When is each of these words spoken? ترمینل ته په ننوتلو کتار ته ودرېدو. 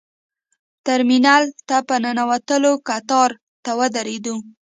ترمینل 0.85 1.43
ته 1.67 1.77
په 1.87 1.95
ننوتلو 2.03 2.73
کتار 2.87 3.29
ته 3.63 3.71
ودرېدو. 3.79 4.35